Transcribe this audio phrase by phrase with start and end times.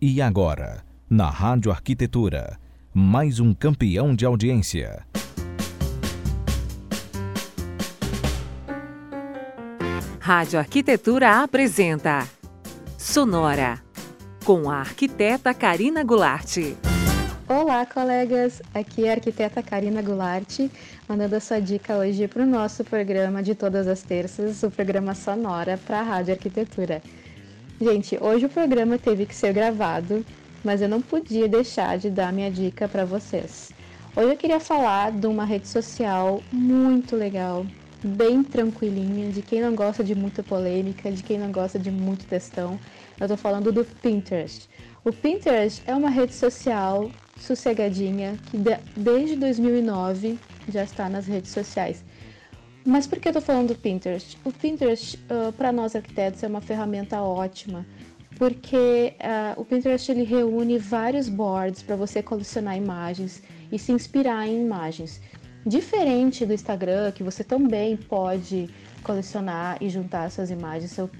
[0.00, 2.56] E agora, na Rádio Arquitetura,
[2.94, 5.04] mais um campeão de audiência.
[10.20, 12.28] Rádio Arquitetura apresenta
[12.96, 13.82] Sonora,
[14.44, 16.58] com a arquiteta Karina Goulart.
[17.48, 18.62] Olá, colegas!
[18.72, 20.60] Aqui é a arquiteta Karina Goulart,
[21.08, 25.16] mandando a sua dica hoje para o nosso programa de todas as terças, o programa
[25.16, 27.02] Sonora para a Rádio Arquitetura.
[27.80, 30.26] Gente, hoje o programa teve que ser gravado,
[30.64, 33.72] mas eu não podia deixar de dar minha dica para vocês.
[34.16, 37.64] Hoje eu queria falar de uma rede social muito legal,
[38.02, 42.26] bem tranquilinha, de quem não gosta de muita polêmica, de quem não gosta de muito
[42.26, 42.80] textão.
[43.20, 44.68] Eu estou falando do Pinterest.
[45.04, 48.58] O Pinterest é uma rede social sossegadinha que
[48.96, 50.36] desde 2009
[50.68, 52.02] já está nas redes sociais.
[52.88, 54.38] Mas por que eu tô falando do Pinterest?
[54.42, 57.84] O Pinterest, uh, para nós arquitetos, é uma ferramenta ótima,
[58.38, 64.48] porque uh, o Pinterest ele reúne vários boards para você colecionar imagens e se inspirar
[64.48, 65.20] em imagens.
[65.66, 68.70] Diferente do Instagram, que você também pode
[69.02, 71.10] colecionar e juntar suas imagens seu,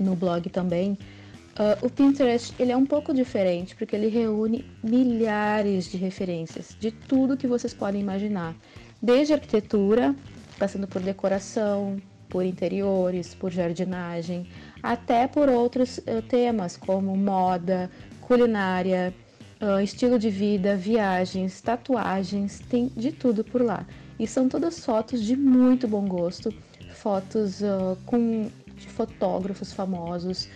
[0.00, 5.84] no blog também, uh, o Pinterest ele é um pouco diferente, porque ele reúne milhares
[5.84, 8.56] de referências de tudo que vocês podem imaginar,
[9.02, 10.16] desde arquitetura
[10.62, 14.46] passando por decoração, por interiores, por jardinagem,
[14.80, 19.12] até por outros uh, temas como moda, culinária,
[19.60, 23.84] uh, estilo de vida, viagens, tatuagens, tem de tudo por lá.
[24.20, 26.54] E são todas fotos de muito bom gosto,
[26.94, 30.48] fotos uh, com de fotógrafos famosos,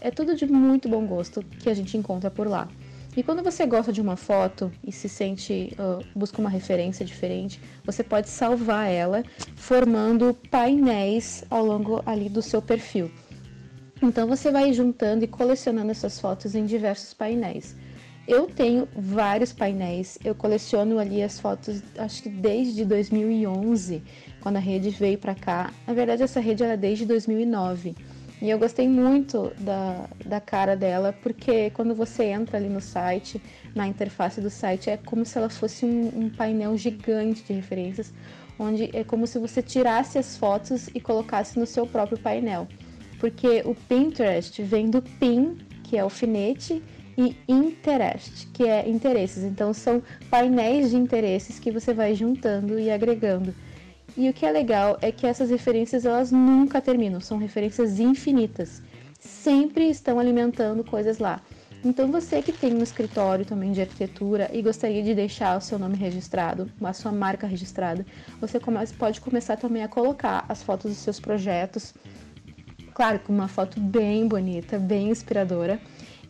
[0.00, 2.68] é tudo de muito bom gosto que a gente encontra por lá.
[3.16, 7.60] E quando você gosta de uma foto e se sente, uh, busca uma referência diferente,
[7.84, 9.24] você pode salvar ela
[9.56, 13.10] formando painéis ao longo ali do seu perfil.
[14.00, 17.76] Então você vai juntando e colecionando essas fotos em diversos painéis.
[18.28, 24.02] Eu tenho vários painéis, eu coleciono ali as fotos, acho que desde 2011,
[24.40, 25.72] quando a rede veio para cá.
[25.84, 27.96] Na verdade, essa rede era desde 2009.
[28.42, 33.40] E eu gostei muito da, da cara dela, porque quando você entra ali no site,
[33.74, 38.12] na interface do site, é como se ela fosse um, um painel gigante de referências,
[38.58, 42.66] onde é como se você tirasse as fotos e colocasse no seu próprio painel.
[43.18, 46.82] Porque o Pinterest vem do pin, que é alfinete,
[47.18, 49.44] e interest, que é interesses.
[49.44, 53.54] Então são painéis de interesses que você vai juntando e agregando.
[54.16, 58.82] E o que é legal é que essas referências elas nunca terminam, são referências infinitas.
[59.18, 61.40] Sempre estão alimentando coisas lá.
[61.82, 65.78] Então você que tem um escritório também de arquitetura e gostaria de deixar o seu
[65.78, 68.04] nome registrado, a sua marca registrada,
[68.38, 68.60] você
[68.98, 71.94] pode começar também a colocar as fotos dos seus projetos,
[72.92, 75.80] claro, com uma foto bem bonita, bem inspiradora,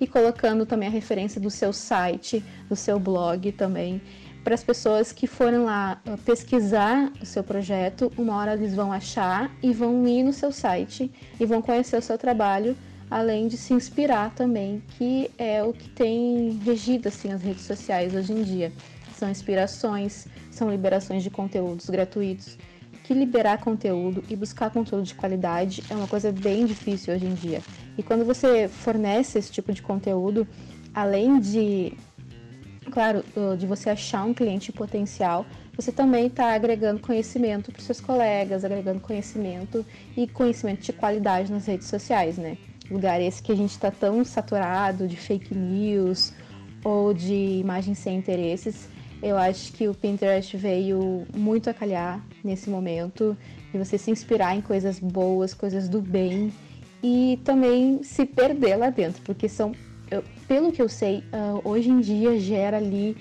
[0.00, 4.00] e colocando também a referência do seu site, do seu blog também
[4.42, 8.92] para as pessoas que forem lá uh, pesquisar o seu projeto, uma hora eles vão
[8.92, 12.76] achar e vão ir no seu site e vão conhecer o seu trabalho,
[13.10, 18.14] além de se inspirar também, que é o que tem regido assim as redes sociais
[18.14, 18.72] hoje em dia.
[19.14, 22.56] São inspirações, são liberações de conteúdos gratuitos.
[23.04, 27.34] Que liberar conteúdo e buscar conteúdo de qualidade é uma coisa bem difícil hoje em
[27.34, 27.60] dia.
[27.98, 30.46] E quando você fornece esse tipo de conteúdo,
[30.94, 31.92] além de
[32.90, 33.24] claro,
[33.58, 39.00] de você achar um cliente potencial, você também está agregando conhecimento para seus colegas, agregando
[39.00, 39.84] conhecimento
[40.16, 42.56] e conhecimento de qualidade nas redes sociais, né?
[42.90, 46.32] Lugar esse que a gente está tão saturado de fake news
[46.84, 48.88] ou de imagens sem interesses.
[49.22, 53.36] Eu acho que o Pinterest veio muito a calhar nesse momento
[53.70, 56.52] de você se inspirar em coisas boas, coisas do bem
[57.02, 59.72] e também se perder lá dentro, porque são
[60.10, 63.16] eu, pelo que eu sei, uh, hoje em dia gera ali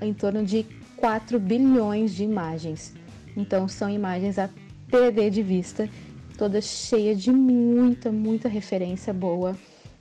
[0.00, 0.66] em torno de
[0.96, 2.94] 4 bilhões de imagens.
[3.36, 4.48] Então são imagens a
[4.90, 5.88] perder de vista,
[6.36, 9.56] toda cheia de muita, muita referência boa.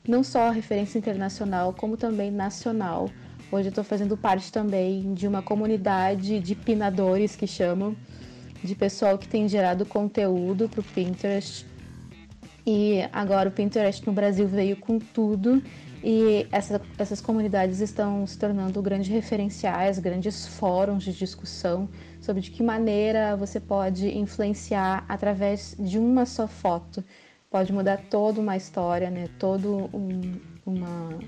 [0.08, 3.10] Não só referência internacional, como também nacional.
[3.52, 7.96] Hoje eu estou fazendo parte também de uma comunidade de pinadores que chamam,
[8.64, 11.66] de pessoal que tem gerado conteúdo para o Pinterest.
[12.66, 15.62] E agora o Pinterest no Brasil veio com tudo
[16.04, 21.88] e essa, essas comunidades estão se tornando grandes referenciais, grandes fóruns de discussão
[22.20, 27.04] sobre de que maneira você pode influenciar através de uma só foto.
[27.52, 29.30] Pode mudar toda uma história, né?
[29.38, 30.34] todo um,
[30.66, 31.20] uma,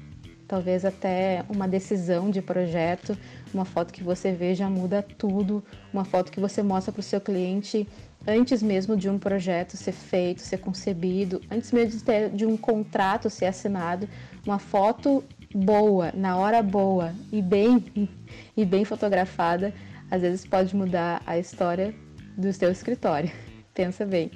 [0.47, 3.15] talvez até uma decisão de projeto,
[3.53, 5.63] uma foto que você vê já muda tudo,
[5.93, 7.87] uma foto que você mostra para o seu cliente
[8.27, 12.57] antes mesmo de um projeto ser feito, ser concebido, antes mesmo de, ter, de um
[12.57, 14.09] contrato ser assinado,
[14.45, 15.23] uma foto
[15.55, 17.81] boa, na hora boa e bem
[18.55, 19.73] e bem fotografada,
[20.11, 21.95] às vezes pode mudar a história
[22.37, 23.31] do seu escritório.
[23.73, 24.29] Pensa bem.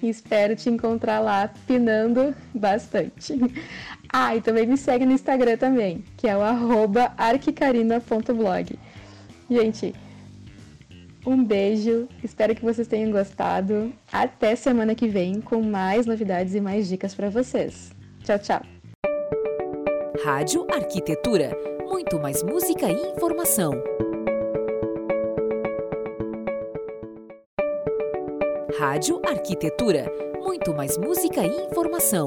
[0.01, 3.37] e espero te encontrar lá pinando bastante.
[4.13, 8.79] Ah, e também me segue no Instagram também, que é o arroba arquicarina.blog.
[9.51, 9.95] Gente,
[11.27, 13.93] um beijo, espero que vocês tenham gostado.
[14.13, 17.93] Até semana que vem com mais novidades e mais dicas para vocês.
[18.25, 18.63] Tchau, tchau.
[20.25, 21.57] Rádio Arquitetura,
[21.89, 23.73] muito mais música e informação.
[28.79, 30.11] Rádio Arquitetura,
[30.43, 32.27] muito mais música e informação.